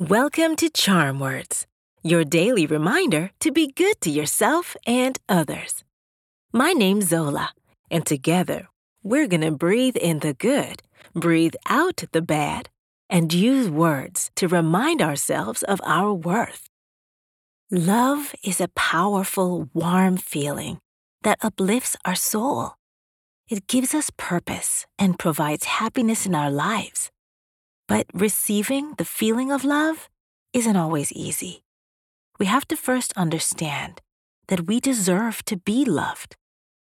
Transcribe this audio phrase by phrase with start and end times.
[0.00, 1.66] Welcome to Charm Words,
[2.04, 5.82] your daily reminder to be good to yourself and others.
[6.52, 7.50] My name's Zola,
[7.90, 8.68] and together
[9.02, 10.82] we're going to breathe in the good,
[11.14, 12.68] breathe out the bad,
[13.10, 16.68] and use words to remind ourselves of our worth.
[17.68, 20.78] Love is a powerful, warm feeling
[21.22, 22.74] that uplifts our soul.
[23.48, 27.10] It gives us purpose and provides happiness in our lives.
[27.88, 30.10] But receiving the feeling of love
[30.52, 31.64] isn't always easy.
[32.38, 34.02] We have to first understand
[34.48, 36.36] that we deserve to be loved.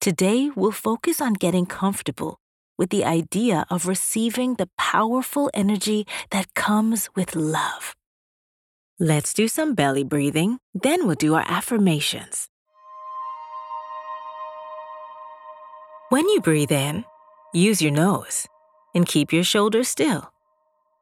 [0.00, 2.40] Today, we'll focus on getting comfortable
[2.76, 7.94] with the idea of receiving the powerful energy that comes with love.
[8.98, 12.48] Let's do some belly breathing, then we'll do our affirmations.
[16.08, 17.04] When you breathe in,
[17.54, 18.48] use your nose
[18.94, 20.31] and keep your shoulders still.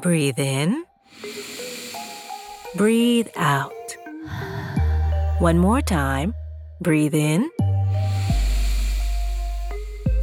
[0.00, 0.84] Breathe in.
[2.76, 3.72] Breathe out.
[5.40, 6.34] One more time.
[6.80, 7.50] Breathe in.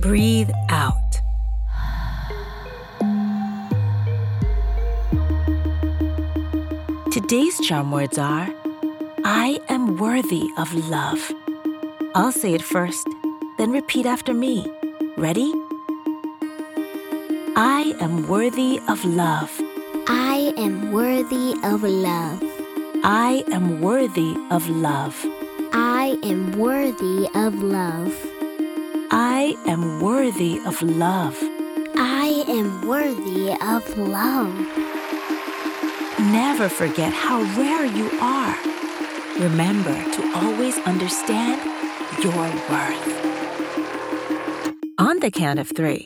[0.02, 0.94] Breathe out.
[7.12, 8.48] Today's charm words are
[9.26, 11.20] I am worthy of love.
[12.14, 13.06] I'll say it first,
[13.58, 14.66] then repeat after me.
[15.18, 15.52] Ready?
[17.58, 19.65] I am worthy of love.
[20.08, 22.44] I am worthy of love.
[23.04, 25.26] I am worthy of love.
[25.74, 28.14] I am worthy of love.
[29.12, 31.38] I am worthy of love.
[31.96, 34.54] I am worthy of love.
[36.32, 38.56] Never forget how rare you are.
[39.40, 41.62] Remember to always understand
[42.24, 43.36] your worth.
[44.98, 46.06] On the count of three,